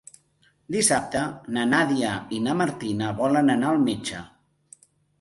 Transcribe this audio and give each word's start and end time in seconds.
Dissabte 0.75 1.21
na 1.59 1.67
Nàdia 1.75 2.15
i 2.39 2.41
na 2.49 2.57
Martina 2.65 3.13
volen 3.23 3.57
anar 3.61 3.71
al 3.75 3.83
metge. 3.89 4.27